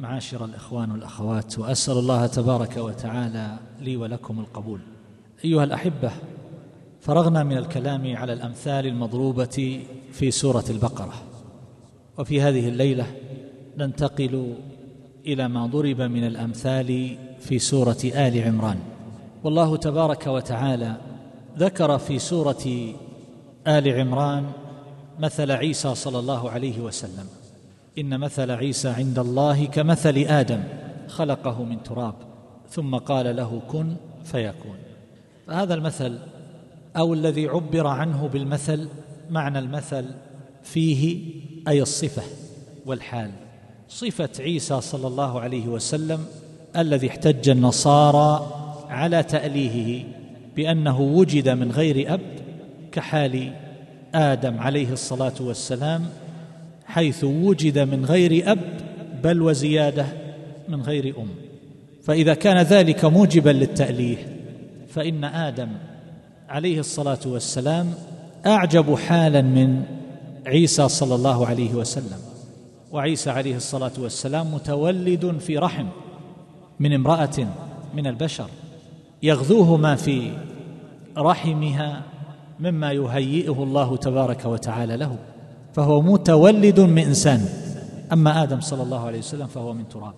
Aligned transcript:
معاشر 0.00 0.44
الإخوان 0.44 0.90
والأخوات 0.90 1.58
وأسأل 1.58 1.98
الله 1.98 2.26
تبارك 2.26 2.76
وتعالى 2.76 3.58
لي 3.80 3.96
ولكم 3.96 4.40
القبول. 4.40 4.80
أيها 5.44 5.64
الأحبة 5.64 6.10
فرغنا 7.00 7.42
من 7.44 7.56
الكلام 7.56 8.16
على 8.16 8.32
الأمثال 8.32 8.86
المضروبة 8.86 9.80
في 10.12 10.30
سورة 10.30 10.64
البقرة. 10.70 11.14
وفي 12.18 12.42
هذه 12.42 12.68
الليلة 12.68 13.06
ننتقل 13.78 14.54
إلى 15.26 15.48
ما 15.48 15.66
ضرب 15.66 16.00
من 16.00 16.26
الأمثال 16.26 17.18
في 17.40 17.58
سورة 17.58 17.98
آل 18.04 18.42
عمران. 18.42 18.78
والله 19.44 19.76
تبارك 19.76 20.26
وتعالى 20.26 20.96
ذكر 21.58 21.98
في 21.98 22.18
سورة 22.18 22.94
آل 23.66 24.00
عمران 24.00 24.46
مثل 25.18 25.50
عيسى 25.50 25.94
صلى 25.94 26.18
الله 26.18 26.50
عليه 26.50 26.80
وسلم. 26.80 27.39
إن 27.98 28.20
مثل 28.20 28.50
عيسى 28.50 28.88
عند 28.88 29.18
الله 29.18 29.64
كمثل 29.64 30.16
آدم 30.18 30.60
خلقه 31.08 31.64
من 31.64 31.82
تراب 31.82 32.14
ثم 32.70 32.96
قال 32.96 33.36
له 33.36 33.62
كن 33.68 33.96
فيكون. 34.24 34.76
فهذا 35.46 35.74
المثل 35.74 36.18
أو 36.96 37.14
الذي 37.14 37.48
عبر 37.48 37.86
عنه 37.86 38.28
بالمثل 38.28 38.88
معنى 39.30 39.58
المثل 39.58 40.04
فيه 40.62 41.18
أي 41.68 41.82
الصفة 41.82 42.22
والحال. 42.86 43.30
صفة 43.88 44.30
عيسى 44.40 44.80
صلى 44.80 45.06
الله 45.06 45.40
عليه 45.40 45.68
وسلم 45.68 46.24
الذي 46.76 47.08
احتج 47.08 47.48
النصارى 47.48 48.46
على 48.88 49.22
تأليهه 49.22 50.04
بأنه 50.56 51.00
وجد 51.00 51.48
من 51.48 51.72
غير 51.72 52.14
أب 52.14 52.20
كحال 52.92 53.52
آدم 54.14 54.58
عليه 54.58 54.92
الصلاة 54.92 55.34
والسلام 55.40 56.06
حيث 56.90 57.24
وجد 57.24 57.78
من 57.78 58.04
غير 58.04 58.52
أب 58.52 58.58
بل 59.22 59.42
وزيادة 59.42 60.06
من 60.68 60.82
غير 60.82 61.14
أم. 61.18 61.28
فإذا 62.02 62.34
كان 62.34 62.58
ذلك 62.62 63.04
موجبا 63.04 63.50
للتأليه 63.50 64.16
فإن 64.88 65.24
آدم 65.24 65.68
عليه 66.48 66.80
الصلاة 66.80 67.18
والسلام 67.26 67.94
أعجب 68.46 68.94
حالا 68.94 69.42
من 69.42 69.82
عيسى 70.46 70.88
صلى 70.88 71.14
الله 71.14 71.46
عليه 71.46 71.74
وسلم. 71.74 72.18
وعيسى 72.92 73.30
عليه 73.30 73.56
الصلاة 73.56 73.92
والسلام 73.98 74.54
متولد 74.54 75.38
في 75.38 75.58
رحم 75.58 75.86
من 76.80 76.92
امرأة 76.92 77.46
من 77.94 78.06
البشر 78.06 78.48
يغذوه 79.22 79.76
ما 79.76 79.94
في 79.94 80.32
رحمها 81.18 82.02
مما 82.60 82.92
يهيئه 82.92 83.62
الله 83.62 83.96
تبارك 83.96 84.44
وتعالى 84.44 84.96
له. 84.96 85.18
فهو 85.72 86.02
متولد 86.02 86.80
من 86.80 87.02
إنسان. 87.02 87.48
أما 88.12 88.42
آدم 88.42 88.60
صلى 88.60 88.82
الله 88.82 89.06
عليه 89.06 89.18
وسلم 89.18 89.46
فهو 89.46 89.72
من 89.72 89.88
تراب. 89.88 90.14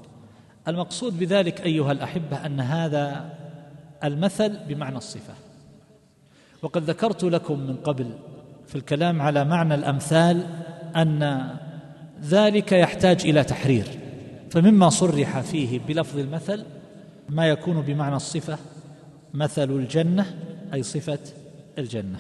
المقصود 0.69 1.19
بذلك 1.19 1.61
أيها 1.61 1.93
الأحبة 1.93 2.47
أن 2.47 2.61
هذا 2.61 3.31
المثل 4.05 4.57
بمعنى 4.69 4.97
الصفة. 4.97 5.35
وقد 6.63 6.83
ذكرت 6.83 7.25
لكم 7.25 7.59
من 7.59 7.77
قبل 7.77 8.07
في 8.67 8.75
الكلام 8.75 9.23
على 9.23 9.45
معنى 9.45 9.75
الأمثال 9.75 10.47
أن 10.97 11.51
ذلك 12.25 12.73
يحتاج 12.73 13.27
إلى 13.27 13.45
تحرير. 13.45 13.87
فمما 14.51 14.89
صرح 14.89 15.41
فيه 15.41 15.81
بلفظ 15.89 16.19
المثل 16.19 16.65
ما 17.29 17.49
يكون 17.49 17.81
بمعنى 17.81 18.17
الصفة 18.17 18.59
مثل 19.35 19.71
الجنة 19.71 20.27
أي 20.75 20.83
صفة 20.83 21.19
الجنة. 21.79 22.19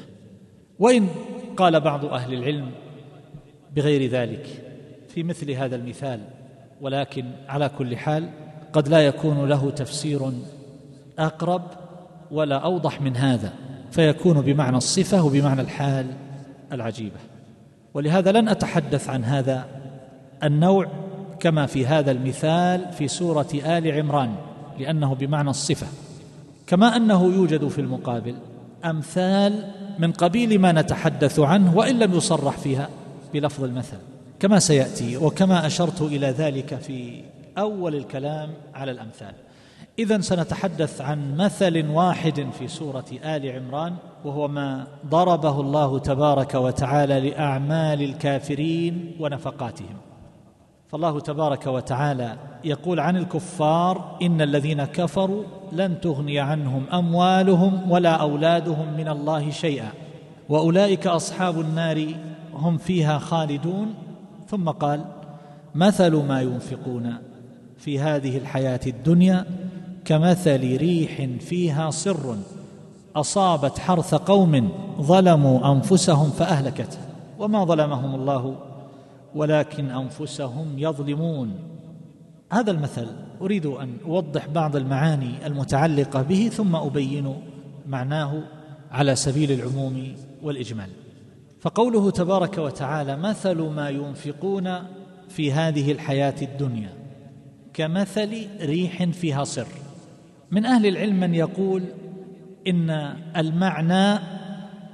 وإن 0.78 1.08
قال 1.56 1.80
بعض 1.80 2.04
أهل 2.04 2.34
العلم 2.34 2.70
بغير 3.76 4.10
ذلك. 4.10 4.46
في 5.08 5.22
مثل 5.22 5.50
هذا 5.50 5.76
المثال 5.76 6.20
ولكن 6.80 7.24
على 7.48 7.70
كل 7.78 7.96
حال 7.96 8.28
قد 8.72 8.88
لا 8.88 9.00
يكون 9.06 9.48
له 9.48 9.70
تفسير 9.70 10.32
أقرب 11.18 11.62
ولا 12.30 12.56
أوضح 12.56 13.00
من 13.00 13.16
هذا 13.16 13.52
فيكون 13.90 14.40
بمعنى 14.40 14.76
الصفة 14.76 15.24
وبمعنى 15.24 15.60
الحال 15.60 16.06
العجيبة. 16.72 17.16
ولهذا 17.94 18.32
لن 18.32 18.48
أتحدث 18.48 19.08
عن 19.08 19.24
هذا 19.24 19.66
النوع 20.42 20.86
كما 21.40 21.66
في 21.66 21.86
هذا 21.86 22.10
المثال 22.10 22.92
في 22.92 23.08
سورة 23.08 23.48
آل 23.54 23.92
عمران 23.92 24.34
لأنه 24.78 25.14
بمعنى 25.14 25.50
الصفة. 25.50 25.86
كما 26.66 26.96
أنه 26.96 27.24
يوجد 27.24 27.68
في 27.68 27.80
المقابل 27.80 28.34
أمثال 28.84 29.70
من 29.98 30.12
قبيل 30.12 30.58
ما 30.58 30.72
نتحدث 30.72 31.38
عنه 31.40 31.76
وإن 31.76 31.98
لم 31.98 32.14
يصرح 32.14 32.58
فيها. 32.58 32.88
بلفظ 33.32 33.64
المثل. 33.64 33.98
كما 34.40 34.58
سيأتي 34.58 35.16
وكما 35.16 35.66
أشرت 35.66 36.02
إلى 36.02 36.26
ذلك 36.26 36.74
في 36.74 37.22
أول 37.58 37.94
الكلام 37.94 38.50
على 38.74 38.90
الأمثال. 38.90 39.34
اذا 39.98 40.20
سنتحدث 40.20 41.00
عن 41.00 41.36
مثل 41.36 41.86
واحد 41.88 42.46
في 42.58 42.68
سورة 42.68 43.04
آل 43.24 43.50
عمران 43.50 43.94
وهو 44.24 44.48
ما 44.48 44.86
ضربه 45.06 45.60
الله 45.60 45.98
تبارك 45.98 46.54
وتعالى 46.54 47.30
لأعمال 47.30 48.02
الكافرين 48.02 49.16
ونفقاتهم. 49.20 49.96
فالله 50.88 51.20
تبارك 51.20 51.66
وتعالى 51.66 52.36
يقول 52.64 53.00
عن 53.00 53.16
الكفار 53.16 54.18
إن 54.22 54.40
الذين 54.40 54.84
كفروا 54.84 55.44
لن 55.72 56.00
تغني 56.00 56.40
عنهم 56.40 56.86
أموالهم 56.92 57.90
ولا 57.90 58.12
أولادهم 58.12 58.96
من 58.96 59.08
الله 59.08 59.50
شيئا. 59.50 59.92
وأولئك 60.48 61.06
أصحاب 61.06 61.60
النار 61.60 62.14
هم 62.54 62.78
فيها 62.78 63.18
خالدون 63.18 63.94
ثم 64.48 64.70
قال 64.70 65.04
مثل 65.74 66.16
ما 66.16 66.42
ينفقون 66.42 67.14
في 67.78 67.98
هذه 67.98 68.38
الحياة 68.38 68.80
الدنيا 68.86 69.46
كمثل 70.04 70.76
ريح 70.76 71.28
فيها 71.40 71.90
سر 71.90 72.36
أصابت 73.16 73.78
حرث 73.78 74.14
قوم 74.14 74.68
ظلموا 75.00 75.72
أنفسهم 75.72 76.30
فأهلكته. 76.30 76.98
وما 77.38 77.64
ظلمهم 77.64 78.14
الله 78.14 78.56
ولكن 79.34 79.90
أنفسهم 79.90 80.78
يظلمون. 80.78 81.54
هذا 82.52 82.70
المثل 82.70 83.06
أريد 83.40 83.66
أن 83.66 83.96
أوضح 84.04 84.46
بعض 84.46 84.76
المعاني 84.76 85.46
المتعلقة 85.46 86.22
به 86.22 86.48
ثم 86.48 86.76
أبين 86.76 87.34
معناه 87.86 88.42
على 88.90 89.16
سبيل 89.16 89.52
العموم 89.52 90.14
والإجمال. 90.42 90.88
فقوله 91.62 92.10
تبارك 92.10 92.58
وتعالى 92.58 93.16
مثل 93.16 93.62
ما 93.62 93.88
ينفقون 93.88 94.78
في 95.28 95.52
هذه 95.52 95.92
الحياة 95.92 96.34
الدنيا 96.42 96.92
كمثل 97.74 98.46
ريح 98.60 99.04
فيها 99.04 99.44
صر. 99.44 99.66
من 100.50 100.66
أهل 100.66 100.86
العلم 100.86 101.20
من 101.20 101.34
يقول 101.34 101.84
إن 102.66 102.90
المعنى 103.36 104.18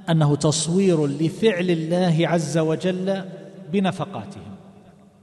أنه 0.09 0.35
تصوير 0.35 1.07
لفعل 1.07 1.69
الله 1.69 2.27
عز 2.27 2.57
وجل 2.57 3.23
بنفقاتهم. 3.71 4.55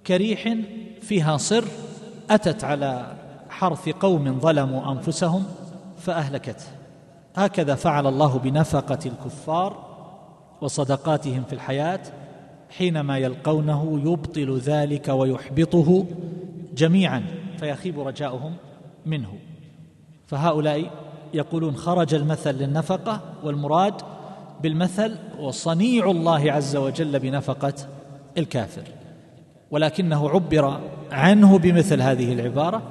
كريح 0.06 0.54
فيها 1.00 1.36
صر 1.36 1.64
أتت 2.30 2.64
على 2.64 3.16
حرث 3.48 3.88
قوم 3.88 4.40
ظلموا 4.40 4.92
أنفسهم 4.92 5.44
فأهلكته. 5.98 6.66
هكذا 7.36 7.74
فعل 7.74 8.06
الله 8.06 8.38
بنفقة 8.38 8.98
الكفار 9.06 9.85
وصدقاتهم 10.60 11.44
في 11.44 11.52
الحياة 11.52 12.00
حينما 12.70 13.18
يلقونه 13.18 14.00
يبطل 14.04 14.58
ذلك 14.58 15.08
ويحبطه 15.08 16.06
جميعا 16.76 17.22
فيخيب 17.58 18.00
رجاؤهم 18.00 18.52
منه. 19.06 19.28
فهؤلاء 20.26 20.90
يقولون 21.34 21.76
خرج 21.76 22.14
المثل 22.14 22.54
للنفقة 22.54 23.20
والمراد 23.44 23.94
بالمثل 24.62 25.16
وصنيع 25.40 26.10
الله 26.10 26.52
عز 26.52 26.76
وجل 26.76 27.18
بنفقة 27.18 27.74
الكافر. 28.38 28.82
ولكنه 29.70 30.30
عبر 30.30 30.80
عنه 31.12 31.58
بمثل 31.58 32.00
هذه 32.00 32.32
العبارة 32.32 32.82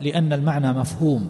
لأن 0.00 0.32
المعنى 0.32 0.72
مفهوم 0.72 1.28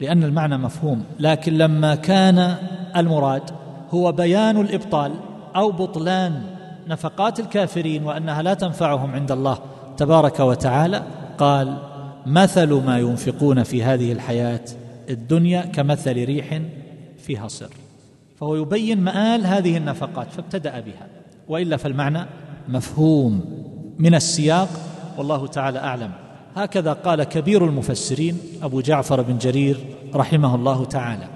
لأن 0.00 0.24
المعنى 0.24 0.58
مفهوم. 0.58 1.04
لكن 1.20 1.58
لما 1.58 1.94
كان 1.94 2.56
المراد 2.96 3.65
هو 3.90 4.12
بيان 4.12 4.60
الإبطال 4.60 5.12
أو 5.56 5.70
بطلان 5.70 6.42
نفقات 6.88 7.40
الكافرين 7.40 8.04
وأنها 8.04 8.42
لا 8.42 8.54
تنفعهم 8.54 9.10
عند 9.10 9.32
الله 9.32 9.58
تبارك 9.96 10.40
وتعالى. 10.40 11.02
قال 11.38 11.78
مثل 12.26 12.72
ما 12.72 12.98
ينفقون 12.98 13.62
في 13.62 13.82
هذه 13.82 14.12
الحياة 14.12 14.64
الدنيا 15.10 15.60
كمثل 15.60 16.24
ريح 16.24 16.60
فيها 17.18 17.48
صر. 17.48 17.70
فهو 18.36 18.56
يبين 18.56 19.00
مآل 19.00 19.46
هذه 19.46 19.76
النفقات 19.76 20.30
فابتدأ 20.30 20.80
بها. 20.80 21.06
وإلا 21.48 21.76
فالمعنى 21.76 22.26
مفهوم 22.68 23.44
من 23.98 24.14
السياق 24.14 24.68
والله 25.18 25.46
تعالى 25.46 25.78
أعلم. 25.78 26.10
هكذا 26.56 26.92
قال 26.92 27.24
كبير 27.24 27.64
المفسرين 27.64 28.38
أبو 28.62 28.80
جعفر 28.80 29.22
بن 29.22 29.38
جرير 29.38 29.76
رحمه 30.14 30.54
الله 30.54 30.84
تعالى. 30.84 31.28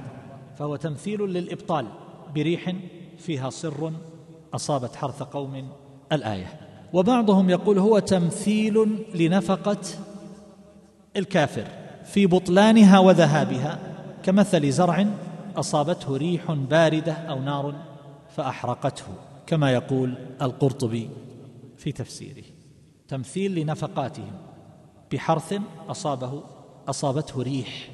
فهو 0.59 0.77
تمثيل 0.77 1.21
للإبطال. 1.21 1.87
بريح 2.35 2.75
فيها 3.19 3.51
صر 3.51 3.93
أصابت 4.55 4.97
حرث 4.97 5.23
قوم 5.23 5.69
الآية. 6.13 6.61
وبعضهم 6.93 7.51
يقول 7.51 7.79
هو 7.79 7.99
تمثيل 7.99 9.05
لنفقة 9.15 9.81
الكافر 11.17 11.65
في 12.05 12.27
بطلانها 12.27 12.99
وذهابها 12.99 13.79
كمثل 14.23 14.71
زرع 14.71 15.07
أصابته 15.57 16.17
ريح 16.17 16.53
باردة 16.53 17.13
أو 17.13 17.43
نار 17.43 17.75
فأحرقته 18.37 19.05
كما 19.47 19.73
يقول 19.73 20.15
القرطبي 20.43 21.11
في 21.77 21.93
تفسيره. 21.93 22.45
تمثيل 23.09 23.55
لنفقاتهم 23.55 24.33
بحرث 25.13 25.55
أصابه 25.89 26.43
أصابته 26.89 27.43
ريح 27.43 27.91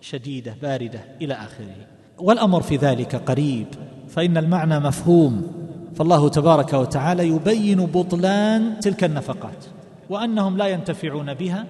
شديدة 0.00 0.56
باردة 0.62 1.04
إلى 1.20 1.34
آخره. 1.34 1.86
والأمر 2.22 2.62
في 2.62 2.76
ذلك 2.76 3.16
قريب 3.16 3.66
فإن 4.08 4.36
المعنى 4.36 4.80
مفهوم 4.80 5.46
فالله 5.94 6.28
تبارك 6.28 6.72
وتعالى 6.72 7.28
يبين 7.28 7.86
بطلان 7.86 8.80
تلك 8.80 9.04
النفقات 9.04 9.64
وأنهم 10.10 10.56
لا 10.56 10.66
ينتفعون 10.66 11.34
بها 11.34 11.66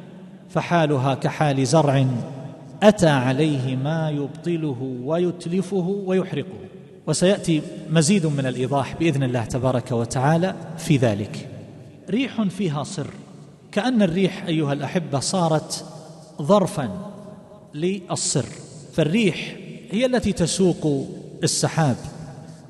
فحالها 0.48 1.14
كحال 1.14 1.66
زرع 1.66 2.06
أتى 2.82 3.08
عليه 3.08 3.76
ما 3.76 4.10
يبطله 4.10 4.96
ويتلفه 5.04 6.02
ويحرقه. 6.06 6.58
وسيأتي 7.06 7.62
مزيد 7.90 8.26
من 8.26 8.46
الإيضاح 8.46 8.96
بإذن 9.00 9.22
الله 9.22 9.44
تبارك 9.44 9.92
وتعالى 9.92 10.54
في 10.78 10.96
ذلك. 10.96 11.48
ريح 12.10 12.42
فيها 12.42 12.82
صر 12.82 13.10
كأن 13.72 14.02
الريح 14.02 14.44
أيها 14.46 14.72
الأحبة 14.72 15.20
صارت 15.20 15.84
ظرفا 16.42 16.90
للصر 17.74 18.44
فالريح 18.92 19.56
هي 19.92 20.06
التي 20.06 20.32
تسوق 20.32 21.06
السحاب 21.42 21.96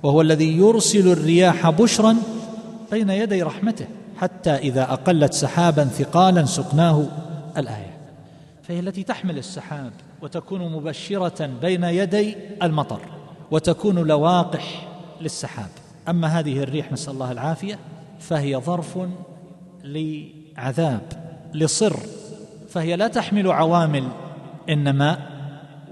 وهو 0.02 0.20
الذي 0.20 0.56
يرسل 0.56 1.12
الرياح 1.12 1.70
بشرا 1.70 2.16
بين 2.90 3.10
يدي 3.10 3.42
رحمته 3.42 3.86
حتى 4.16 4.50
إذا 4.50 4.82
أقلت 4.82 5.32
سحابا 5.32 5.84
ثقالا 5.84 6.44
سقناه 6.44 7.06
الآية. 7.56 7.96
فهي 8.62 8.80
التي 8.80 9.02
تحمل 9.02 9.38
السحاب 9.38 9.92
وتكون 10.22 10.72
مبشرة 10.72 11.46
بين 11.62 11.84
يدي 11.84 12.36
المطر 12.62 13.00
وتكون 13.50 13.98
لواقح 13.98 14.88
للسحاب. 15.20 15.70
أما 16.08 16.28
هذه 16.28 16.62
الريح 16.62 16.92
نسأل 16.92 17.12
الله 17.12 17.32
العافية 17.32 17.78
فهي 18.20 18.56
ظرف 18.56 18.98
لعذاب 19.84 21.02
لصر 21.54 21.96
فهي 22.68 22.96
لا 22.96 23.08
تحمل 23.08 23.52
عوامل 23.52 24.08
النماء 24.68 25.31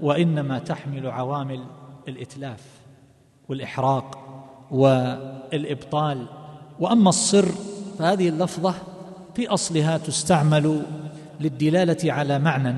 وإنما 0.01 0.59
تحمل 0.59 1.07
عوامل 1.07 1.63
الإتلاف 2.07 2.63
والإحراق 3.49 4.17
والإبطال. 4.71 6.25
وأما 6.79 7.09
الصر 7.09 7.45
فهذه 7.99 8.29
اللفظة 8.29 8.73
في 9.35 9.47
أصلها 9.47 9.97
تستعمل 9.97 10.81
للدلالة 11.39 12.13
على 12.13 12.39
معنى 12.39 12.75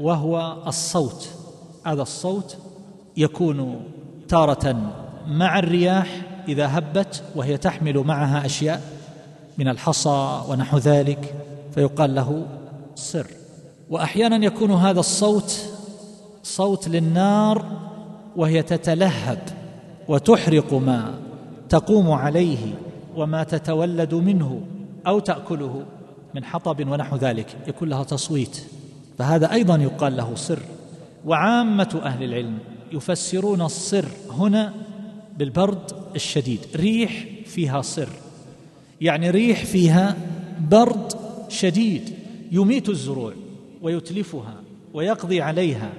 وهو 0.00 0.56
الصوت. 0.66 1.28
هذا 1.86 2.02
الصوت 2.02 2.56
يكون 3.16 3.80
تارة 4.28 4.92
مع 5.26 5.58
الرياح 5.58 6.22
إذا 6.48 6.78
هبت 6.78 7.22
وهي 7.36 7.56
تحمل 7.56 7.98
معها 7.98 8.46
أشياء 8.46 8.82
من 9.58 9.68
الحصى 9.68 10.42
ونحو 10.48 10.78
ذلك 10.78 11.34
فيقال 11.74 12.14
له 12.14 12.46
صر. 12.94 13.26
وأحيانا 13.90 14.46
يكون 14.46 14.70
هذا 14.70 15.00
الصوت 15.00 15.77
صوت 16.48 16.88
للنار 16.88 17.64
وهي 18.36 18.62
تتلهب 18.62 19.38
وتحرق 20.08 20.74
ما 20.74 21.14
تقوم 21.68 22.10
عليه 22.10 22.74
وما 23.16 23.44
تتولد 23.44 24.14
منه 24.14 24.60
أو 25.06 25.18
تأكله 25.18 25.84
من 26.34 26.44
حطب 26.44 26.88
ونحو 26.88 27.16
ذلك 27.16 27.56
يكون 27.66 27.88
لها 27.88 28.04
تصويت. 28.04 28.62
فهذا 29.18 29.52
أيضا 29.52 29.76
يقال 29.76 30.16
له 30.16 30.34
سر. 30.34 30.58
وعامة 31.26 32.00
أهل 32.04 32.24
العلم 32.24 32.58
يفسرون 32.92 33.62
الصر 33.62 34.04
هنا 34.30 34.74
بالبرد 35.38 35.92
الشديد. 36.14 36.60
ريح 36.76 37.26
فيها 37.46 37.82
صر 37.82 38.08
يعني 39.00 39.30
ريح 39.30 39.64
فيها 39.64 40.16
برد 40.70 41.12
شديد 41.48 42.14
يميت 42.52 42.88
الزروع 42.88 43.32
ويتلفها 43.82 44.54
ويقضي 44.94 45.42
عليها. 45.42 45.90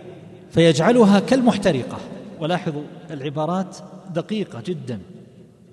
فيجعلها 0.52 1.20
كالمحترقة. 1.20 1.98
ولاحظوا 2.40 2.84
العبارات 3.12 3.78
دقيقة 4.14 4.62
جدا. 4.66 5.00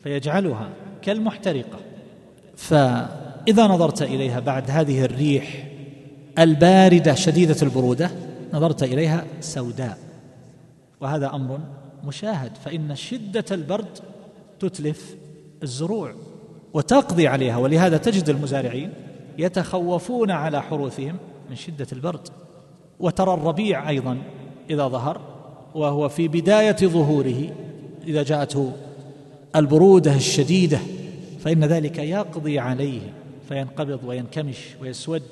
فيجعلها 0.03 0.69
كالمحترقة. 1.03 1.79
ف 2.57 2.75
اذا 3.49 3.67
نظرت 3.67 4.03
إليها 4.03 4.41
بعد 4.41 4.71
هذه 4.71 5.05
الريح 5.05 5.69
الباردة 6.39 7.15
شديدة 7.15 7.57
البرودة 7.63 8.11
نظرت 8.53 8.83
إليها 8.83 9.25
سوداء. 9.41 9.99
وهذا 11.01 11.35
أمر 11.35 11.59
مشاهد 12.05 12.53
فإن 12.65 12.95
شدة 12.95 13.45
البرد 13.51 13.99
تتلف 14.61 15.17
الزروع 15.63 16.15
وتقضي 16.75 17.29
عليها. 17.29 17.57
ولهذا 17.57 17.97
تجد 17.97 18.29
المزارعين 18.29 18.93
يتخوفون 19.39 20.31
على 20.31 20.63
حروثهم 20.63 21.17
من 21.51 21.57
شدة 21.57 21.87
البرد. 21.93 22.29
وترى 23.01 23.35
الربيع 23.35 23.89
أيضا 23.89 24.19
إذا 24.71 24.89
ظهر 24.89 25.21
وهو 25.75 26.09
في 26.09 26.29
بداية 26.29 26.77
ظهوره 26.77 27.51
إذا 28.07 28.23
جاءته 28.23 28.73
البرودة 29.57 30.15
الشديدة 30.15 30.79
فإن 31.41 31.65
ذلك 31.65 31.99
يقضي 31.99 32.59
عليه 32.59 33.01
فينقبض 33.49 34.01
وينكمش 34.05 34.59
ويسود 34.81 35.23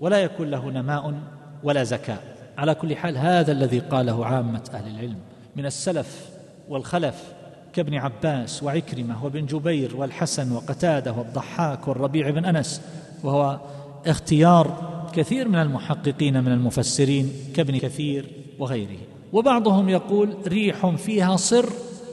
ولا 0.00 0.18
يكون 0.18 0.50
له 0.50 0.70
نماء 0.70 1.14
ولا 1.62 1.84
زكاء. 1.84 2.22
على 2.58 2.74
كل 2.74 2.96
حال 2.96 3.18
هذا 3.18 3.52
الذي 3.52 3.78
قاله 3.78 4.26
عامة 4.26 4.62
أهل 4.74 4.94
العلم 4.94 5.16
من 5.56 5.66
السلف 5.66 6.30
والخلف 6.68 7.32
كابن 7.72 7.94
عباس 7.94 8.62
وعكرمة 8.62 9.24
وابن 9.24 9.46
جبير 9.46 9.96
والحسن 9.96 10.52
وقتادة 10.52 11.12
والضحاك 11.12 11.88
والربيع 11.88 12.30
بن 12.30 12.44
أنس 12.44 12.82
وهو 13.22 13.60
اختيار 14.06 14.89
كثير 15.12 15.48
من 15.48 15.54
المحققين 15.54 16.44
من 16.44 16.52
المفسرين 16.52 17.32
كابن 17.54 17.78
كثير 17.78 18.26
وغيره. 18.58 18.98
وبعضهم 19.32 19.88
يقول 19.88 20.34
ريح 20.46 20.86
فيها 20.86 21.36
صر 21.36 21.68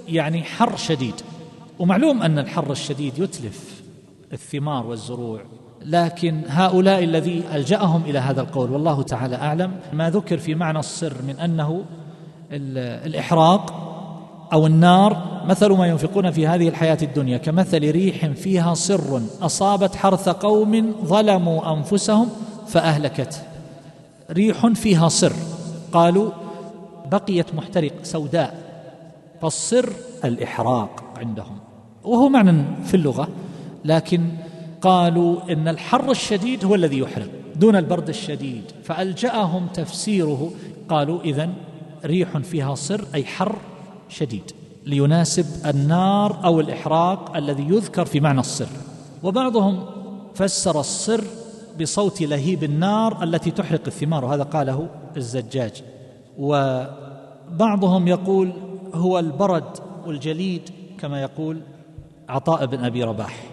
يعني 0.08 0.44
حر 0.44 0.76
شديد. 0.76 1.16
ومعلوم 1.80 2.22
أن 2.22 2.40
الحر 2.40 2.72
الشديد 2.72 3.20
يتلف 3.20 3.82
الثمار 4.34 4.86
والزروع. 4.86 5.42
لكن 5.86 6.42
هؤلاء 6.48 7.04
الذي 7.04 7.44
ألجأهم 7.54 8.02
إلى 8.06 8.20
هذا 8.20 8.42
القول 8.42 8.72
والله 8.72 9.04
تعالى 9.04 9.36
أعلم 9.36 9.72
ما 9.94 10.10
ذكر 10.10 10.38
في 10.38 10.56
معنى 10.56 10.80
السر 10.80 11.14
من 11.28 11.40
أنه 11.40 11.86
الإحراق 12.52 13.84
أو 14.54 14.68
النار. 14.68 15.42
مثل 15.48 15.72
ما 15.72 15.88
ينفقون 15.88 16.32
في 16.32 16.48
هذه 16.48 16.68
الحياة 16.68 16.98
الدنيا 17.02 17.38
كمثل 17.38 17.92
ريح 17.92 18.26
فيها 18.26 18.74
سر 18.74 19.22
أصابت 19.42 19.96
حرث 19.96 20.30
قوم 20.30 20.96
ظلموا 21.06 21.74
أنفسهم 21.74 22.30
فاهلكته 22.68 23.38
ريح 24.32 24.68
فيها 24.68 25.10
سر 25.10 25.34
قالوا 25.92 26.32
بقيت 27.12 27.56
محترق 27.56 27.92
سوداء. 28.04 28.68
فالسر 29.42 29.94
الإحراق 30.26 31.04
عندهم. 31.18 31.60
وهو 32.04 32.30
معنى 32.30 32.64
في 32.86 32.94
اللغة. 32.94 33.28
لكن 33.86 34.30
قالوا 34.82 35.54
إن 35.54 35.68
الحر 35.68 36.12
الشديد 36.12 36.66
هو 36.66 36.76
الذي 36.76 37.00
يحرق. 37.00 37.30
دون 37.56 37.76
البرد 37.76 38.10
الشديد. 38.10 38.64
فألجأهم 38.84 39.68
تفسيره. 39.68 40.52
قالوا 40.90 41.22
إذا 41.22 41.50
ريح 42.06 42.38
فيها 42.38 42.76
صر 42.76 43.06
أي 43.16 43.26
حر 43.26 43.56
شديد. 44.10 44.52
ليناسب 44.86 45.46
النار 45.66 46.46
أو 46.46 46.60
الإحراق 46.60 47.38
الذي 47.38 47.64
يذكر 47.64 48.06
في 48.06 48.20
معنى 48.20 48.40
الصر. 48.40 48.68
وبعضهم 49.24 49.86
فسر 50.36 50.80
الصر 50.80 51.24
بصوت 51.80 52.22
لهيب 52.22 52.64
النار 52.64 53.24
التي 53.24 53.52
تحرق 53.52 53.82
الثمار 53.88 54.26
وهذا 54.26 54.44
قاله 54.44 54.90
الزجاج. 55.18 55.84
وبعضهم 56.38 58.08
يقول 58.08 58.54
هو 58.94 59.20
البرد 59.20 59.78
والجليد 60.06 60.70
كما 61.00 61.22
يقول 61.22 61.62
عطاء 62.30 62.66
بن 62.66 62.86
أبي 62.86 63.04
رباح. 63.04 63.44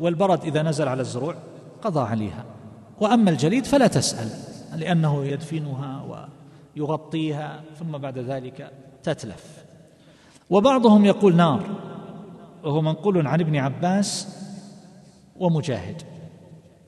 والبرد 0.00 0.44
إذا 0.44 0.62
نزل 0.62 0.88
على 0.88 1.00
الزروع 1.00 1.34
قضى 1.82 2.00
عليها. 2.00 2.44
وأما 3.00 3.30
الجليد 3.30 3.66
فلا 3.66 3.86
تسأل 3.86 4.28
لأنه 4.76 5.24
يدفنها 5.24 6.26
ويغطيها 6.76 7.60
ثم 7.78 7.98
بعد 7.98 8.18
ذلك 8.18 8.70
تتلف. 9.02 9.64
وبعضهم 10.50 11.04
يقول 11.04 11.36
نار 11.36 11.62
وهو 12.64 12.82
منقول 12.82 13.26
عن 13.26 13.40
ابن 13.40 13.56
عباس 13.56 14.28
ومجاهد. 15.36 16.02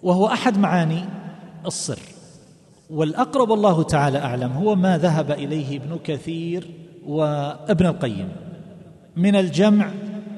وهو 0.02 0.26
أحد 0.26 0.58
معاني 0.58 1.04
الصر. 1.66 1.98
والأقرب 2.90 3.52
الله 3.52 3.82
تعالى 3.82 4.18
أعلم 4.18 4.52
هو 4.52 4.74
ما 4.74 4.98
ذهب 4.98 5.30
إليه 5.30 5.76
ابن 5.76 5.98
كثير 6.04 6.70
وابن 7.06 7.86
القيم 7.86 8.28
من 9.16 9.36
الجمع 9.36 9.90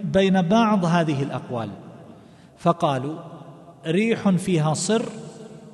بين 0.04 0.42
بعض 0.42 0.84
هذه 0.84 1.22
الأقوال. 1.22 1.68
فقالوا 2.58 3.18
ريح 3.86 4.28
فيها 4.28 4.74
صر 4.74 5.04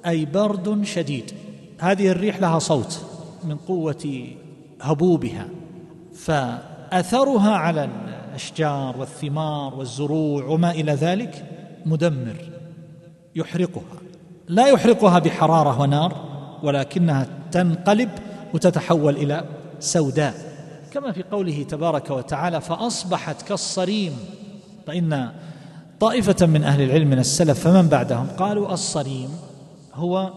أي 0.06 0.24
برد 0.24 0.82
شديد. 0.84 1.32
هذه 1.78 2.08
الريح 2.08 2.40
لها 2.40 2.58
صوت 2.58 3.04
من 3.44 3.56
قوة 3.56 4.26
هبوبها 4.80 5.48
فأثرها 6.14 7.50
على 7.50 7.88
الأشجار 8.28 8.96
والثمار 8.98 9.74
والزروع 9.74 10.44
وما 10.44 10.70
إلى 10.70 10.92
ذلك 10.92 11.44
مدمر. 11.86 12.57
يحرقها. 13.38 13.98
لا 14.48 14.66
يحرقها 14.66 15.18
بحرارة 15.18 15.80
ونار 15.80 16.16
ولكنها 16.62 17.26
تنقلب 17.52 18.10
وتتحول 18.54 19.16
إلى 19.16 19.44
سوداء. 19.80 20.34
كما 20.92 21.12
في 21.12 21.22
قوله 21.22 21.62
تبارك 21.62 22.10
وتعالى 22.10 22.60
فأصبحت 22.60 23.42
كالصريم. 23.42 24.12
فإن 24.86 25.30
طائفة 26.00 26.46
من 26.46 26.64
أهل 26.64 26.82
العلم 26.82 27.08
من 27.08 27.18
السلف 27.18 27.60
فمن 27.60 27.88
بعدهم؟ 27.88 28.26
قالوا 28.38 28.72
الصريم 28.72 29.30
هو 29.94 30.32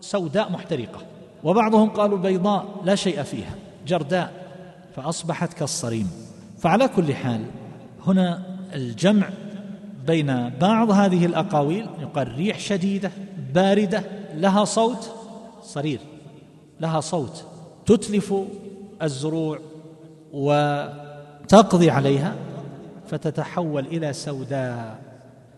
سوداء 0.00 0.52
محترقة. 0.52 0.98
وبعضهم 1.44 1.88
قالوا 1.88 2.18
بيضاء 2.18 2.66
لا 2.84 2.94
شيء 2.94 3.22
فيها 3.22 3.54
جرداء. 3.86 4.32
فأصبحت 4.96 5.52
كالصريم. 5.52 6.10
فعلى 6.58 6.88
كل 6.88 7.14
حال 7.14 7.44
هنا 8.06 8.42
الجمع 8.74 9.28
بين 10.06 10.48
بعض 10.48 10.90
هذه 10.90 11.26
الأقاويل 11.26 11.86
يقال 12.00 12.34
ريح 12.36 12.58
شديدة 12.58 13.10
باردة 13.54 14.02
لها 14.34 14.64
صوت 14.64 15.14
صرير 15.62 16.00
لها 16.80 17.00
صوت 17.00 17.44
تتلف 17.86 18.34
الزروع 19.02 19.58
وتقضي 20.32 21.90
عليها 21.90 22.34
فتتحول 23.06 23.86
إلى 23.86 24.12
سوداء. 24.12 24.98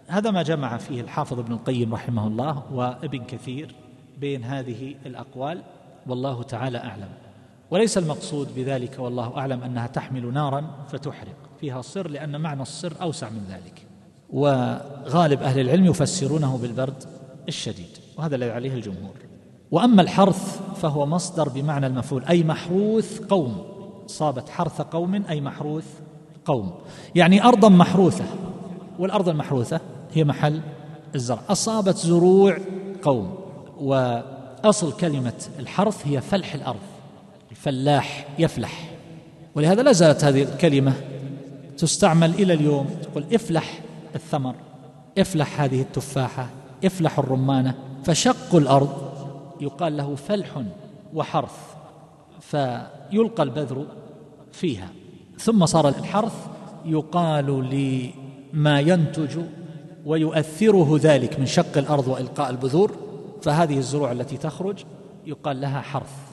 هذا 0.06 0.30
ما 0.30 0.42
جمع 0.42 0.76
فيه 0.76 1.00
الحافظ 1.00 1.38
ابن 1.38 1.52
القيم 1.52 1.94
رحمه 1.94 2.26
الله 2.26 2.62
وابن 2.72 3.24
كثير 3.24 3.74
بين 4.18 4.44
هذه 4.44 4.94
الأقوال 5.06 5.62
والله 6.06 6.42
تعالى 6.42 6.78
أعلم. 6.78 7.08
وليس 7.70 7.98
المقصود 7.98 8.54
بذلك 8.56 8.96
والله 8.98 9.36
أعلم 9.36 9.62
أنها 9.62 9.86
تحمل 9.86 10.32
نارا 10.32 10.64
فتحرق 10.88 11.36
فيها 11.60 11.82
صر 11.82 12.08
لأن 12.08 12.40
معنى 12.40 12.62
الصر 12.62 12.92
أوسع 13.02 13.28
من 13.28 13.46
ذلك. 13.50 13.87
وغالب 14.32 15.42
أهل 15.42 15.60
العلم 15.60 15.86
يفسرونه 15.86 16.58
بالبرد 16.62 17.04
الشديد 17.48 17.98
وهذا 18.16 18.36
الذي 18.36 18.50
عليه 18.50 18.74
الجمهور. 18.74 19.14
وأما 19.70 20.02
الحرث 20.02 20.60
فهو 20.82 21.06
مصدر 21.06 21.48
بمعنى 21.48 21.86
المفعول 21.86 22.24
أي 22.24 22.42
محروث 22.42 23.20
قوم. 23.20 23.64
صابت 24.06 24.48
حرث 24.48 24.80
قوم 24.80 25.14
أي 25.14 25.40
محروث 25.40 25.86
قوم. 26.44 26.74
يعني 27.14 27.44
أرضا 27.44 27.68
محروثة. 27.68 28.24
والأرض 28.98 29.28
المحروثة 29.28 29.80
هي 30.12 30.24
محل 30.24 30.60
الزرع. 31.14 31.40
أصابت 31.48 31.96
زروع 31.96 32.58
قوم. 33.02 33.34
وأصل 33.80 34.92
كلمة 34.92 35.44
الحرث 35.58 36.06
هي 36.06 36.20
فلح 36.20 36.54
الأرض. 36.54 36.80
الفلاح 37.50 38.26
يفلح. 38.38 38.90
ولهذا 39.54 39.82
لا 39.82 39.92
زالت 39.92 40.24
هذه 40.24 40.42
الكلمة 40.42 40.92
تستعمل 41.78 42.30
إلى 42.30 42.54
اليوم. 42.54 42.86
تقول 43.02 43.24
افلح 43.34 43.80
الثمر. 44.14 44.54
افلح 45.18 45.60
هذه 45.60 45.80
التفاحة 45.80 46.48
افلح 46.84 47.18
الرمانه 47.18 47.74
فشق 48.04 48.54
الأرض. 48.54 49.08
يقال 49.60 49.96
له 49.96 50.14
فلح 50.14 50.62
وحرث 51.14 51.58
فيلقى 52.40 53.42
البذر 53.42 53.86
فيها. 54.52 54.88
ثم 55.38 55.66
صار 55.66 55.88
الحرث 55.88 56.46
يقال 56.84 57.46
لما 58.54 58.80
ينتج 58.80 59.38
ويؤثره 60.06 60.98
ذلك 61.00 61.40
من 61.40 61.46
شق 61.46 61.78
الأرض 61.78 62.08
وإلقاء 62.08 62.50
البذور. 62.50 62.92
فهذه 63.42 63.78
الزروع 63.78 64.12
التي 64.12 64.36
تخرج 64.36 64.84
يقال 65.26 65.60
لها 65.60 65.80
حرث. 65.80 66.28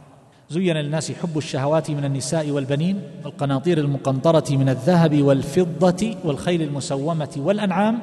زين 0.49 0.77
للناس 0.77 1.11
حب 1.11 1.37
الشهوات 1.37 1.91
من 1.91 2.05
النساء 2.05 2.49
والبنين 2.49 3.01
والقناطير 3.23 3.77
المقنطرة 3.77 4.55
من 4.55 4.69
الذهب 4.69 5.21
والفضة 5.21 6.15
والخيل 6.23 6.61
المسومة 6.61 7.29
والأنعام 7.37 7.99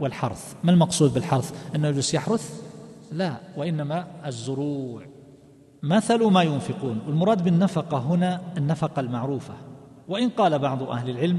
والحرث. 0.00 0.54
ما 0.64 0.70
المقصود 0.70 1.14
بالحرث؟ 1.14 1.54
أنه 1.76 1.88
يجلس 1.88 2.14
يحرث؟ 2.14 2.60
لا 3.12 3.36
وإنما 3.56 4.06
الزروع. 4.26 5.02
مثل 5.82 6.24
ما 6.24 6.42
ينفقون. 6.42 7.00
والمراد 7.06 7.44
بالنفقة 7.44 7.98
هنا 7.98 8.40
النفقة 8.56 9.00
المعروفة. 9.00 9.54
وإن 10.08 10.28
قال 10.28 10.58
بعض 10.58 10.82
أهل 10.82 11.10
العلم 11.10 11.38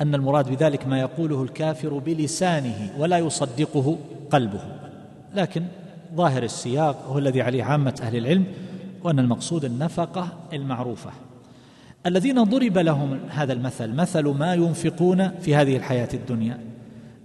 أن 0.00 0.14
المراد 0.14 0.48
بذلك 0.50 0.86
ما 0.86 1.00
يقوله 1.00 1.42
الكافر 1.42 1.98
بلسانه 1.98 2.92
ولا 2.98 3.18
يصدقه 3.18 3.98
قلبه. 4.30 4.62
لكن 5.34 5.64
ظاهر 6.14 6.42
السياق 6.42 7.06
هو 7.06 7.18
الذي 7.18 7.42
عليه 7.42 7.64
عامة 7.64 8.00
أهل 8.02 8.16
العلم 8.16 8.44
وأن 9.04 9.18
المقصود 9.18 9.64
النفقة 9.64 10.28
المعروفة. 10.52 11.10
الذين 12.06 12.44
ضرب 12.44 12.78
لهم 12.78 13.18
هذا 13.28 13.52
المثل 13.52 13.94
مثل 13.94 14.28
ما 14.28 14.54
ينفقون 14.54 15.28
في 15.28 15.56
هذه 15.56 15.76
الحياة 15.76 16.08
الدنيا. 16.14 16.58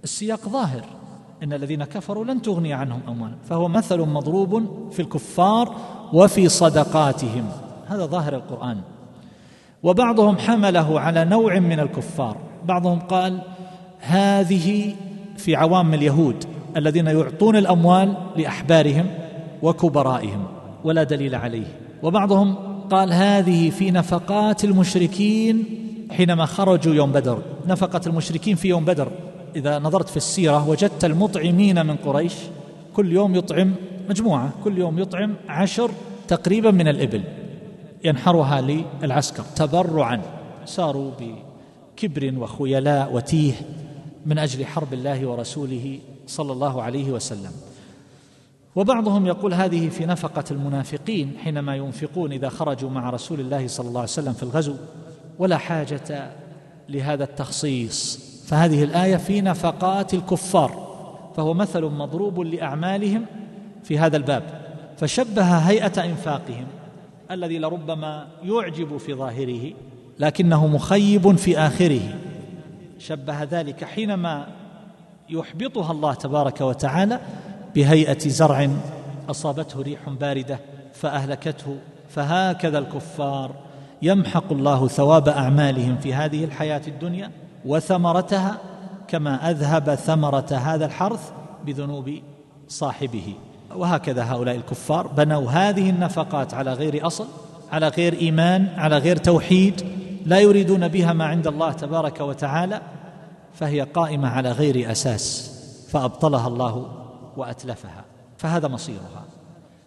السياق 0.04 0.48
ظاهر 0.48 0.84
إن 1.42 1.52
الذين 1.52 1.84
كفروا 1.84 2.24
لن 2.24 2.42
تغني 2.42 2.72
عنهم 2.72 3.00
أموالهم 3.08 3.38
فهو 3.48 3.68
مثل 3.68 4.00
مضروب 4.00 4.70
في 4.92 5.02
الكفار 5.02 5.76
وفي 6.12 6.48
صدقاتهم. 6.48 7.48
هذا 7.86 8.06
ظاهر 8.06 8.34
القرآن. 8.34 8.80
وبعضهم 9.82 10.38
حمله 10.38 11.00
على 11.00 11.24
نوع 11.24 11.58
من 11.58 11.80
الكفار. 11.80 12.36
بعضهم 12.64 12.98
قال 12.98 13.40
هذه 14.00 14.94
في 15.36 15.56
عوام 15.56 15.94
اليهود 15.94 16.44
الذين 16.76 17.06
يعطون 17.06 17.56
الأموال 17.56 18.16
لأحبارهم 18.36 19.06
وكبرائهم. 19.62 20.55
ولا 20.86 21.02
دليل 21.02 21.34
عليه. 21.34 21.66
وبعضهم 22.02 22.54
قال 22.90 23.12
هذه 23.12 23.70
في 23.70 23.90
نفقات 23.90 24.64
المشركين 24.64 25.64
حينما 26.10 26.46
خرجوا 26.46 26.94
يوم 26.94 27.12
بدر. 27.12 27.42
نفقة 27.66 28.00
المشركين 28.06 28.56
في 28.56 28.68
يوم 28.68 28.84
بدر. 28.84 29.08
إذا 29.56 29.78
نظرت 29.78 30.08
في 30.08 30.16
السيرة 30.16 30.68
وجدت 30.68 31.04
المطعمين 31.04 31.86
من 31.86 31.96
قريش 31.96 32.34
كل 32.94 33.12
يوم 33.12 33.34
يطعم 33.34 33.74
مجموعة 34.08 34.52
كل 34.64 34.78
يوم 34.78 34.98
يطعم 34.98 35.34
عشر 35.48 35.90
تقريبا 36.28 36.70
من 36.70 36.88
الإبل. 36.88 37.22
ينحرها 38.04 38.84
للعسكر 39.02 39.42
تبرعا. 39.56 40.22
ساروا 40.64 41.10
بكبر 41.20 42.34
وخيلاء 42.38 43.14
وتيه 43.14 43.52
من 44.26 44.38
أجل 44.38 44.66
حرب 44.66 44.92
الله 44.92 45.26
ورسوله 45.26 45.98
صلى 46.26 46.52
الله 46.52 46.82
عليه 46.82 47.10
وسلم. 47.10 47.52
وبعضهم 48.76 49.26
يقول 49.26 49.54
هذه 49.54 49.88
في 49.88 50.06
نفقة 50.06 50.44
المنافقين 50.50 51.32
حينما 51.44 51.76
ينفقون 51.76 52.32
إذا 52.32 52.48
خرجوا 52.48 52.90
مع 52.90 53.10
رسول 53.10 53.40
الله 53.40 53.66
صلى 53.66 53.88
الله 53.88 54.00
عليه 54.00 54.10
وسلم 54.10 54.32
في 54.32 54.42
الغزو 54.42 54.74
ولا 55.38 55.56
حاجة 55.56 56.30
لهذا 56.88 57.24
التخصيص. 57.24 58.26
فهذه 58.46 58.84
الآية 58.84 59.16
في 59.16 59.40
نفقات 59.40 60.14
الكفار 60.14 60.86
فهو 61.36 61.54
مثل 61.54 61.84
مضروب 61.84 62.40
لأعمالهم 62.40 63.24
في 63.84 63.98
هذا 63.98 64.16
الباب. 64.16 64.42
فشبه 64.96 65.42
هيئة 65.42 66.04
إنفاقهم 66.04 66.66
الذي 67.30 67.58
لربما 67.58 68.26
يعجب 68.42 68.96
في 68.96 69.14
ظاهره 69.14 69.72
لكنه 70.18 70.66
مخيب 70.66 71.36
في 71.36 71.58
آخره. 71.58 72.14
شبه 72.98 73.42
ذلك 73.42 73.84
حينما 73.84 74.46
يحبطها 75.28 75.92
الله 75.92 76.14
تبارك 76.14 76.60
وتعالى 76.60 77.20
بهيئة 77.76 78.28
زرع 78.28 78.68
أصابته 79.30 79.82
ريح 79.82 80.08
باردة 80.08 80.58
فأهلكته 80.94 81.76
فهكذا 82.08 82.78
الكفار 82.78 83.50
يمحق 84.02 84.52
الله 84.52 84.88
ثواب 84.88 85.28
أعمالهم 85.28 85.96
في 85.96 86.14
هذه 86.14 86.44
الحياة 86.44 86.82
الدنيا 86.86 87.30
وثمرتها 87.64 88.58
كما 89.08 89.50
أذهب 89.50 89.94
ثمرة 89.94 90.52
هذا 90.52 90.86
الحرث 90.86 91.30
بذنوب 91.66 92.10
صاحبه. 92.68 93.34
وهكذا 93.76 94.24
هؤلاء 94.24 94.56
الكفار 94.56 95.06
بنوا 95.06 95.50
هذه 95.50 95.90
النفقات 95.90 96.54
على 96.54 96.72
غير 96.72 97.06
أصل 97.06 97.26
على 97.72 97.88
غير 97.88 98.12
إيمان 98.12 98.68
على 98.76 98.98
غير 98.98 99.16
توحيد 99.16 99.82
لا 100.26 100.38
يريدون 100.38 100.88
بها 100.88 101.12
ما 101.12 101.24
عند 101.24 101.46
الله 101.46 101.72
تبارك 101.72 102.20
وتعالى 102.20 102.80
فهي 103.54 103.80
قائمة 103.80 104.28
على 104.28 104.52
غير 104.52 104.90
أساس 104.90 105.52
فأبطلها 105.88 106.48
الله 106.48 107.05
وأتلفها 107.38 108.04
فهذا 108.38 108.68
مصيرها. 108.68 109.24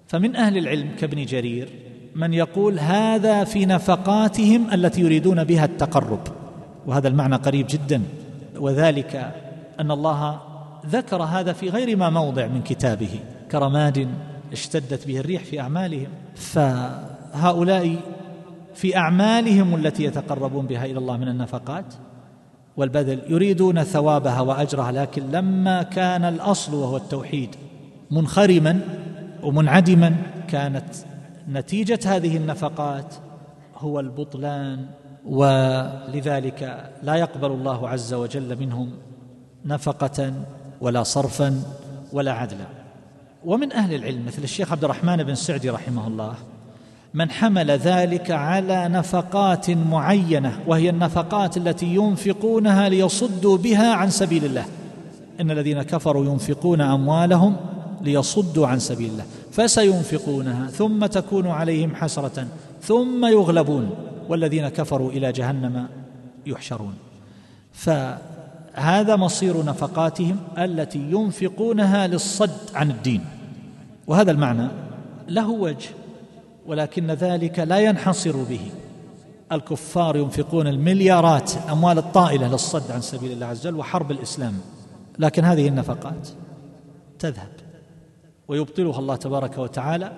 فمن 0.07 0.35
أهل 0.35 0.57
العلم 0.57 0.89
كابن 0.99 1.25
جرير 1.25 1.69
من 2.15 2.33
يقول 2.33 2.79
هذا 2.79 3.43
في 3.43 3.65
نفقاتهم 3.65 4.73
التي 4.73 5.01
يريدون 5.01 5.43
بها 5.43 5.65
التقرب 5.65 6.19
وهذا 6.85 7.07
المعنى 7.07 7.35
قريب 7.35 7.67
جدا. 7.69 8.01
وذلك 8.55 9.33
أن 9.79 9.91
الله 9.91 10.41
ذكر 10.85 11.23
هذا 11.23 11.53
في 11.53 11.69
غير 11.69 11.97
ما 11.97 12.09
موضع 12.09 12.47
من 12.47 12.61
كتابه 12.61 13.19
كرماد 13.51 14.09
اشتدت 14.51 15.07
به 15.07 15.19
الريح 15.19 15.43
في 15.43 15.59
أعمالهم. 15.59 16.07
فهؤلاء 16.35 17.95
في 18.75 18.97
أعمالهم 18.97 19.75
التي 19.75 20.03
يتقربون 20.03 20.65
بها 20.65 20.85
إلى 20.85 20.97
الله 20.97 21.17
من 21.17 21.27
النفقات 21.27 21.85
والبذل 22.79 23.19
يريدون 23.27 23.83
ثوابها 23.83 24.41
وأجرها 24.41 24.91
لكن 24.91 25.31
لما 25.31 25.83
كان 25.83 26.23
الأصل 26.23 26.73
وهو 26.73 26.97
التوحيد 26.97 27.55
منخرما 28.11 28.79
ومنعدما 29.43 30.15
كانت 30.47 30.85
نتيجة 31.49 31.99
هذه 32.05 32.37
النفقات 32.37 33.15
هو 33.77 33.99
البطلان 33.99 34.85
ولذلك 35.25 36.89
لا 37.03 37.15
يقبل 37.15 37.51
الله 37.51 37.89
عز 37.89 38.13
وجل 38.13 38.59
منهم 38.59 38.91
نفقة 39.65 40.33
ولا 40.81 41.03
صرفا 41.03 41.61
ولا 42.13 42.31
عدلا. 42.31 42.65
ومن 43.45 43.73
أهل 43.73 43.93
العلم 43.93 44.25
مثل 44.25 44.43
الشيخ 44.43 44.71
عبد 44.71 44.83
الرحمن 44.83 45.23
بن 45.23 45.35
سعدي 45.35 45.69
رحمه 45.69 46.07
الله 46.07 46.35
من 47.13 47.31
حمل 47.31 47.71
ذلك 47.71 48.31
على 48.31 48.87
نفقات 48.87 49.69
معينة 49.69 50.59
وهي 50.67 50.89
النفقات 50.89 51.57
التي 51.57 51.95
ينفقونها 51.95 52.89
ليصدوا 52.89 53.57
بها 53.57 53.93
عن 53.93 54.09
سبيل 54.09 54.45
الله. 54.45 54.65
إن 55.41 55.51
الذين 55.51 55.81
كفروا 55.81 56.25
ينفقون 56.25 56.81
أموالهم 56.81 57.55
ليصدوا 58.01 58.67
عن 58.67 58.79
سبيل 58.79 59.09
الله. 59.09 59.25
فسينفقونها 59.51 60.67
ثم 60.67 61.05
تكون 61.05 61.47
عليهم 61.47 61.95
حسرة 61.95 62.47
ثم 62.81 63.25
يغلبون. 63.25 63.89
والذين 64.29 64.69
كفروا 64.69 65.11
إلى 65.11 65.31
جهنم 65.31 65.87
يحشرون. 66.45 66.93
فهذا 67.73 69.15
مصير 69.15 69.65
نفقاتهم 69.65 70.37
التي 70.57 70.99
ينفقونها 70.99 72.07
للصد 72.07 72.75
عن 72.75 72.91
الدين. 72.91 73.25
وهذا 74.07 74.31
المعنى 74.31 74.67
له 75.27 75.49
وجه. 75.49 75.89
ولكن 76.69 77.11
ذلك 77.11 77.59
لا 77.59 77.79
ينحصر 77.79 78.43
به. 78.43 78.71
الكفار 79.51 80.15
ينفقون 80.15 80.67
المليارات 80.67 81.51
أموال 81.71 81.97
الطائلة 81.97 82.47
للصد 82.47 82.91
عن 82.91 83.01
سبيل 83.01 83.31
الله 83.31 83.45
عز 83.45 83.67
وجل 83.67 83.75
وحرب 83.75 84.11
الإسلام. 84.11 84.53
لكن 85.19 85.45
هذه 85.45 85.67
النفقات 85.67 86.27
تذهب 87.19 87.49
ويبطلها 88.47 88.99
الله 88.99 89.15
تبارك 89.15 89.57
وتعالى 89.57 90.11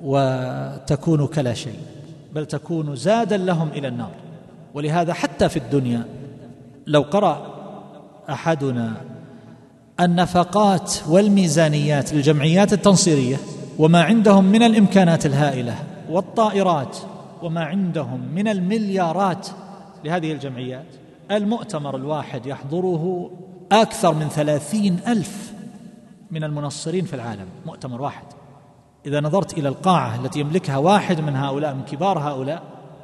وتكون 0.00 1.26
كلا 1.26 1.54
شيء 1.54 1.78
بل 2.34 2.46
تكون 2.46 2.96
زادا 2.96 3.36
لهم 3.36 3.68
إلى 3.68 3.88
النار. 3.88 4.12
ولهذا 4.74 5.12
حتى 5.12 5.48
في 5.48 5.56
الدنيا 5.56 6.06
لو 6.86 7.02
قرأ 7.02 7.54
أحدنا 8.30 8.92
النفقات 10.00 10.92
والميزانيات 11.08 12.12
للجمعيات 12.12 12.72
التنصيرية 12.72 13.36
وما 13.78 14.02
عندهم 14.02 14.44
من 14.44 14.62
الإمكانات 14.62 15.26
الهائلة 15.26 15.74
والطائرات 16.10 16.96
وما 17.42 17.64
عندهم 17.64 18.20
من 18.34 18.48
المليارات 18.48 19.48
لهذه 20.04 20.32
الجمعيات. 20.32 20.86
المؤتمر 21.30 21.96
الواحد 21.96 22.46
يحضره 22.46 23.30
أكثر 23.72 24.14
من 24.14 24.28
ثلاثين 24.28 24.98
ألف 25.08 25.52
من 26.30 26.44
المنصرين 26.44 27.04
في 27.04 27.14
العالم. 27.14 27.46
مؤتمر 27.66 28.02
واحد. 28.02 28.24
إذا 29.06 29.20
نظرت 29.20 29.58
إلى 29.58 29.68
القاعة 29.68 30.24
التي 30.24 30.40
يملكها 30.40 30.76
واحد 30.76 31.20
من 31.20 31.36
هؤلاء 31.36 31.74
من 31.74 31.82
كبار 31.82 32.18
هؤلاء 32.18 32.62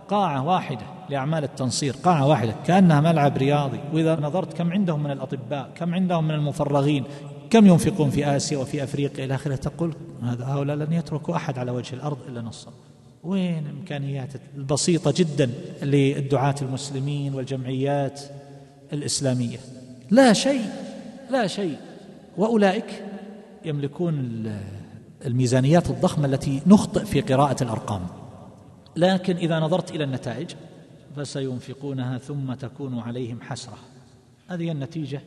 قاعة 0.09 0.47
واحدة 0.47 0.87
لأعمال 1.11 1.45
التنصير 1.45 1.97
قاعة 2.05 2.27
واحدة 2.27 2.55
كأنها 2.67 3.01
ملعب 3.01 3.37
رياضي. 3.37 3.81
وإذا 3.93 4.21
نظرت 4.21 4.53
كم 4.53 4.73
عندهم 4.73 5.03
من 5.03 5.11
الأطباء 5.11 5.71
كم 5.75 5.95
عندهم 5.95 6.25
من 6.25 6.35
المفرغين 6.35 7.05
كم 7.53 7.67
ينفقون 7.67 8.11
في 8.11 8.37
آسيا 8.37 8.59
وفي 8.59 8.85
أفريقيا 8.85 9.25
إلى 9.25 9.35
آخره؟ 9.35 9.57
تقول 9.57 9.95
هذا 10.23 10.45
هؤلاء 10.45 10.77
لن 10.77 10.93
يتركوا 10.93 11.37
أحد 11.37 11.59
على 11.59 11.71
وجه 11.71 11.95
الأرض 11.95 12.19
إلا 12.29 12.41
نصر. 12.41 12.71
وين 13.25 13.67
الإمكانيات 13.67 14.29
البسيطة 14.57 15.15
جدا 15.17 15.51
للدعاة 15.83 16.55
المسلمين 16.63 17.35
والجمعيات 17.35 18.21
الإسلامية؟ 18.93 19.59
لا 20.11 20.33
شيء 20.33 20.65
لا 21.31 21.47
شيء. 21.47 21.77
وأولئك 22.37 23.05
يملكون 23.65 24.45
الميزانيات 25.27 25.91
الضخمة 25.91 26.27
التي 26.27 26.63
نخطئ 26.67 27.05
في 27.05 27.21
قراءة 27.21 27.63
الأرقام. 27.63 28.07
لكن 28.97 29.37
إذا 29.37 29.61
نظرت 29.61 29.91
إلى 29.91 30.05
النتائج 30.05 30.51
فسينفقونها 31.17 32.19
ثم 32.19 32.55
تكون 32.55 32.99
عليهم 32.99 33.41
حسرة. 33.41 33.79
هذه 34.49 34.71
النتيجة 34.71 35.21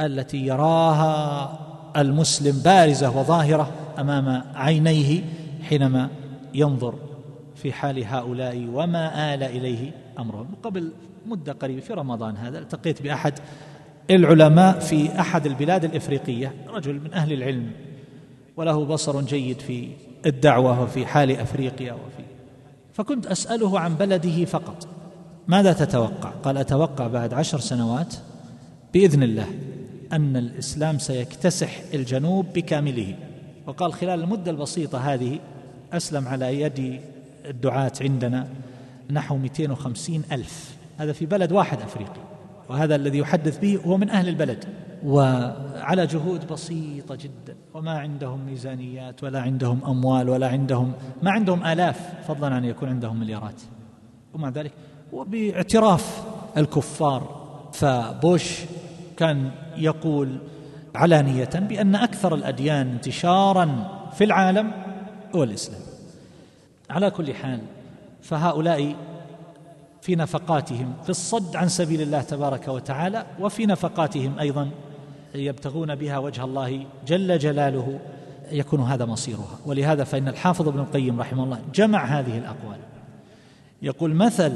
التي 0.00 0.46
يراها 0.46 1.58
المسلم 1.96 2.62
بارزة 2.64 3.18
وظاهرة 3.18 3.70
أمام 3.98 4.42
عينيه 4.54 5.22
حينما 5.62 6.08
ينظر 6.54 6.94
في 7.54 7.72
حال 7.72 8.04
هؤلاء 8.04 8.68
وما 8.72 9.34
آل 9.34 9.42
إليه 9.42 9.92
أمرهم 10.18 10.48
قبل 10.62 10.92
مدة 11.26 11.52
قريبة 11.52 11.80
في 11.80 11.92
رمضان 11.92 12.36
هذا 12.36 12.58
التقيت 12.58 13.02
بأحد 13.02 13.38
العلماء 14.10 14.78
في 14.78 15.20
أحد 15.20 15.46
البلاد 15.46 15.84
الإفريقية 15.84 16.54
رجل 16.68 17.00
من 17.00 17.14
أهل 17.14 17.32
العلم 17.32 17.70
وله 18.56 18.84
بصر 18.84 19.20
جيد 19.20 19.60
في 19.60 19.88
الدعوة 20.26 20.82
وفي 20.82 21.06
حال 21.06 21.30
أفريقيا 21.30 21.92
وفي. 21.92 22.24
فكنت 22.92 23.26
أسأله 23.26 23.80
عن 23.80 23.94
بلده 23.94 24.44
فقط 24.44 24.88
ماذا 25.48 25.72
تتوقع؟ 25.72 26.30
قال 26.30 26.58
أتوقع 26.58 27.06
بعد 27.06 27.34
عشر 27.34 27.58
سنوات 27.58 28.14
بإذن 28.94 29.22
الله. 29.22 29.46
أن 30.12 30.36
الإسلام 30.36 30.98
سيكتسح 30.98 31.80
الجنوب 31.94 32.46
بكامله. 32.54 33.14
وقال 33.66 33.92
خلال 33.92 34.20
المدة 34.20 34.50
البسيطة 34.50 34.98
هذه 34.98 35.38
أسلم 35.92 36.28
على 36.28 36.60
يد 36.60 37.00
الدعاة 37.44 37.92
عندنا 38.00 38.48
نحو 39.10 39.36
250 39.36 40.22
ألف. 40.32 40.76
هذا 40.98 41.12
في 41.12 41.26
بلد 41.26 41.52
واحد 41.52 41.80
أفريقي 41.80 42.20
وهذا 42.68 42.96
الذي 42.96 43.18
يحدث 43.18 43.58
به 43.58 43.80
هو 43.86 43.96
من 43.96 44.10
أهل 44.10 44.28
البلد. 44.28 44.64
وعلى 45.04 46.06
جهود 46.06 46.46
بسيطة 46.46 47.14
جدا. 47.14 47.56
وما 47.74 47.98
عندهم 47.98 48.46
ميزانيات 48.46 49.24
ولا 49.24 49.40
عندهم 49.40 49.84
أموال 49.84 50.28
ولا 50.28 50.48
عندهم 50.48 50.92
ما 51.22 51.30
عندهم 51.30 51.66
آلاف 51.66 52.26
فضلا 52.28 52.54
عن 52.54 52.64
يكون 52.64 52.88
عندهم 52.88 53.20
مليارات. 53.20 53.62
ومع 54.34 54.48
ذلك 54.48 54.72
وباعتراف 55.12 56.24
الكفار 56.56 57.48
فبوش 57.72 58.60
كان 59.18 59.50
يقول 59.76 60.38
علانية 60.94 61.50
بأن 61.54 61.94
أكثر 61.94 62.34
الأديان 62.34 62.88
انتشارا 62.90 63.88
في 64.14 64.24
العالم 64.24 64.72
هو 65.34 65.42
الإسلام. 65.42 65.80
على 66.90 67.10
كل 67.10 67.34
حال 67.34 67.60
فهؤلاء 68.22 68.94
في 70.02 70.16
نفقاتهم 70.16 70.94
في 71.02 71.10
الصد 71.10 71.56
عن 71.56 71.68
سبيل 71.68 72.00
الله 72.02 72.22
تبارك 72.22 72.68
وتعالى 72.68 73.26
وفي 73.40 73.66
نفقاتهم 73.66 74.38
أيضا 74.38 74.70
يبتغون 75.34 75.94
بها 75.94 76.18
وجه 76.18 76.44
الله 76.44 76.86
جل 77.06 77.38
جلاله 77.38 77.98
يكون 78.52 78.80
هذا 78.80 79.04
مصيرها. 79.04 79.58
ولهذا 79.66 80.04
فإن 80.04 80.28
الحافظ 80.28 80.68
ابن 80.68 80.78
القيم 80.78 81.20
رحمه 81.20 81.44
الله 81.44 81.60
جمع 81.74 82.04
هذه 82.04 82.38
الأقوال. 82.38 82.78
يقول 83.82 84.14
مثل 84.14 84.52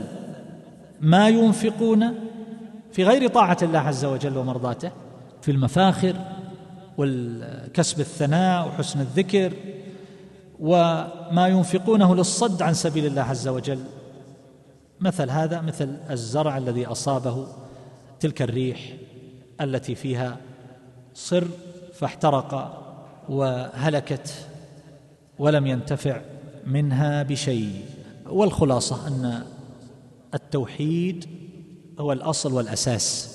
ما 1.01 1.29
ينفقون 1.29 2.15
في 2.93 3.05
غير 3.05 3.29
طاعة 3.29 3.57
الله 3.63 3.79
عز 3.79 4.05
وجل 4.05 4.39
ومرضاته 4.39 4.91
في 5.43 5.51
المفاخر 5.51 6.17
والكسب 6.99 8.01
الثناء 8.01 8.69
وحسن 8.69 9.01
الذكر 9.01 9.53
وما 10.61 11.49
ينفقونه 11.49 12.15
للصد 12.15 12.63
عن 12.63 12.75
سبيل 12.75 13.07
الله 13.07 13.23
عز 13.23 13.49
وجل. 13.49 13.81
مثل 15.01 15.31
هذا 15.31 15.61
مثل 15.61 15.97
الزرع 16.11 16.59
الذي 16.59 16.87
أصابه 16.87 17.47
تلك 18.21 18.43
الريح 18.43 18.93
التي 19.61 19.95
فيها 19.95 20.37
صر 21.15 21.49
فاحترق 21.95 22.79
وهلكت 23.29 24.35
ولم 25.39 25.67
ينتفع 25.67 26.21
منها 26.67 27.23
بشيء. 27.23 27.85
والخلاصة 28.27 29.09
أن 29.09 29.45
التوحيد 30.35 31.27
هو 32.03 32.13
الأصل 32.13 32.53
والأساس. 32.53 33.29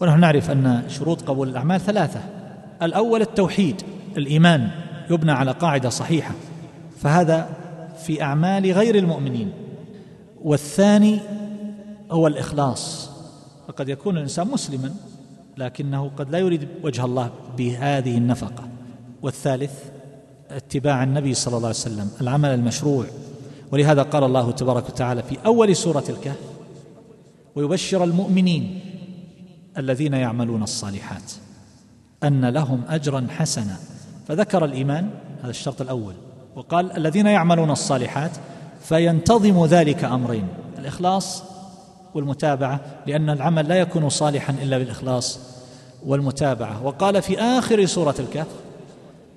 ونحن 0.00 0.20
نعرف 0.20 0.50
أن 0.50 0.82
شروط 0.88 1.22
قبول 1.22 1.48
الأعمال 1.48 1.80
ثلاثة. 1.80 2.20
الأول 2.82 3.20
التوحيد 3.20 3.82
الإيمان 4.16 4.70
يبنى 5.10 5.32
على 5.32 5.50
قاعدة 5.52 5.88
صحيحة. 5.88 6.34
فهذا 7.00 7.48
في 8.02 8.22
أعمال 8.22 8.72
غير 8.72 8.94
المؤمنين. 8.94 9.52
والثاني 10.42 11.20
هو 12.10 12.26
الإخلاص. 12.26 13.10
فقد 13.68 13.88
يكون 13.88 14.16
الإنسان 14.16 14.48
مسلما 14.48 14.94
لكنه 15.58 16.10
قد 16.16 16.30
لا 16.30 16.38
يريد 16.38 16.68
وجه 16.82 17.04
الله 17.04 17.30
بهذه 17.56 18.18
النفقة. 18.18 18.68
والثالث 19.22 19.72
اتباع 20.50 21.02
النبي 21.02 21.34
صلى 21.34 21.56
الله 21.56 21.68
عليه 21.68 21.78
وسلم 21.78 22.10
العمل 22.20 22.48
المشروع. 22.48 23.04
ولهذا 23.72 24.02
قال 24.02 24.24
الله 24.24 24.50
تبارك 24.50 24.88
وتعالى 24.88 25.22
في 25.22 25.38
أول 25.46 25.76
سورة 25.76 26.04
الكهف 26.08 26.53
ويبشر 27.56 28.04
المؤمنين 28.04 28.80
الذين 29.78 30.14
يعملون 30.14 30.62
الصالحات 30.62 31.32
أن 32.24 32.44
لهم 32.44 32.82
أجرا 32.88 33.26
حسنا. 33.30 33.76
فذكر 34.28 34.64
الإيمان 34.64 35.10
هذا 35.42 35.50
الشرط 35.50 35.80
الأول. 35.80 36.14
وقال 36.56 36.96
الذين 36.96 37.26
يعملون 37.26 37.70
الصالحات 37.70 38.30
فينتظم 38.80 39.64
ذلك 39.66 40.04
أمرين 40.04 40.48
الإخلاص 40.78 41.42
والمتابعة 42.14 42.80
لأن 43.06 43.30
العمل 43.30 43.68
لا 43.68 43.74
يكون 43.74 44.08
صالحا 44.08 44.54
إلا 44.62 44.78
بالإخلاص 44.78 45.38
والمتابعة. 46.06 46.86
وقال 46.86 47.22
في 47.22 47.40
آخر 47.40 47.86
سورة 47.86 48.14
الكهف 48.18 48.46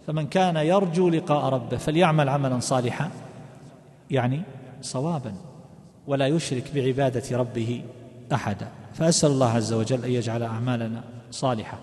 فمن 0.07 0.27
كان 0.27 0.55
يرجو 0.55 1.09
لقاء 1.09 1.45
ربه 1.45 1.77
فليعمل 1.77 2.29
عملا 2.29 2.59
صالحا 2.59 3.09
يعني 4.11 4.41
صوابا 4.81 5.33
ولا 6.07 6.27
يشرك 6.27 6.63
بعبادة 6.75 7.37
ربه 7.37 7.81
احدا 8.33 8.67
فأسأل 8.93 9.31
الله 9.31 9.49
عز 9.49 9.73
وجل 9.73 10.05
أن 10.05 10.11
يجعل 10.11 10.43
أعمالنا 10.43 11.03
صالحة 11.31 11.79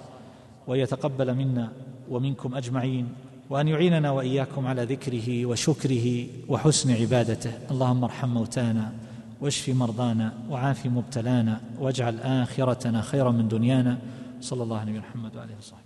وأن 0.66 0.80
يتقبل 0.80 1.34
منا 1.34 1.72
ومنكم 2.10 2.54
أجمعين 2.54 3.08
وأن 3.50 3.68
يعيننا 3.68 4.10
وإياكم 4.10 4.66
على 4.66 4.84
ذكره 4.84 5.46
وشكره 5.46 6.26
وحسن 6.48 6.90
عبادته. 6.90 7.52
اللهم 7.70 8.04
ارحم 8.04 8.28
موتانا 8.28 8.92
واشف 9.40 9.68
مرضانا 9.68 10.32
وعاف 10.50 10.86
مبتلانا 10.86 11.60
واجعل 11.80 12.20
آخرتنا 12.20 13.02
خيرا 13.02 13.30
من 13.30 13.48
دنيانا. 13.48 13.98
صلى 14.40 14.62
الله 14.62 14.78
عليه 14.78 14.98
محمد 14.98 15.36
وعلى 15.36 15.48
آله 15.48 15.58
وصحبه. 15.58 15.83